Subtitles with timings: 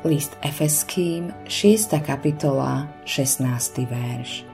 [0.00, 2.00] List Efeským, 6.
[2.00, 3.84] kapitola, 16.
[3.84, 4.48] verš.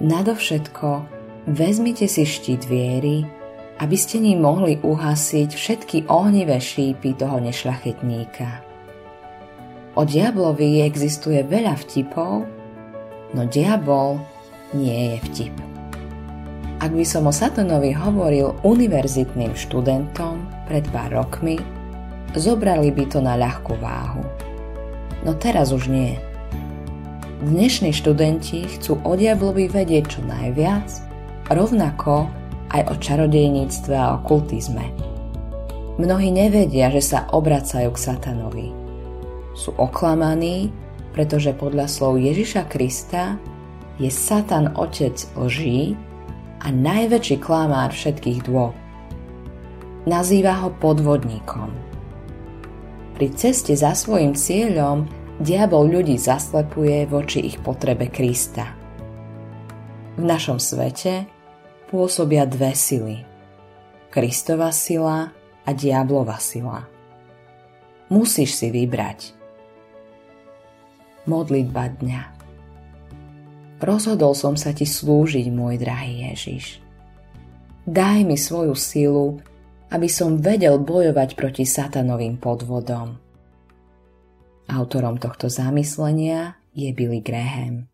[0.00, 1.04] Nadovšetko,
[1.52, 3.28] vezmite si štít viery,
[3.76, 8.64] aby ste ním mohli uhasiť všetky ohnivé šípy toho nešlachetníka.
[10.00, 12.48] O diablovi existuje veľa vtipov,
[13.36, 14.16] no diabol
[14.72, 15.54] nie je vtip.
[16.80, 21.75] Ak by som o Satanovi hovoril univerzitným študentom pred pár rokmi,
[22.34, 24.26] zobrali by to na ľahkú váhu.
[25.22, 26.18] No teraz už nie.
[27.46, 30.88] Dnešní študenti chcú o diablovi vedieť čo najviac,
[31.52, 32.26] rovnako
[32.72, 34.88] aj o čarodejníctve a okultizme.
[35.96, 38.68] Mnohí nevedia, že sa obracajú k satanovi.
[39.56, 40.68] Sú oklamaní,
[41.16, 43.40] pretože podľa slov Ježiša Krista
[43.96, 45.96] je Satan otec lží
[46.60, 48.76] a najväčší klamár všetkých dôb.
[50.04, 51.85] Nazýva ho podvodníkom.
[53.16, 55.08] Pri ceste za svojim cieľom
[55.40, 58.76] diabol ľudí zaslepuje voči ich potrebe Krista.
[60.20, 61.24] V našom svete
[61.88, 63.24] pôsobia dve sily.
[64.12, 65.32] Kristova sila
[65.64, 66.84] a diablova sila.
[68.12, 69.32] Musíš si vybrať.
[71.24, 72.22] Modlitba dňa
[73.80, 76.84] Rozhodol som sa ti slúžiť, môj drahý Ježiš.
[77.88, 79.40] Daj mi svoju silu,
[79.90, 83.18] aby som vedel bojovať proti satanovým podvodom.
[84.66, 87.86] Autorom tohto zamyslenia je Billy Graham.